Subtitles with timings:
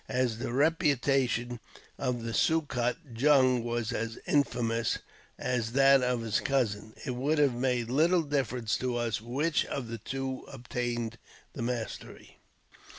[0.09, 1.59] As the reputation
[1.99, 4.97] of Sokut Jung was as infamous
[5.37, 9.89] as that of his cousin, it would have made little difference to us which of
[9.89, 11.19] the two obtained
[11.53, 12.39] the mastery.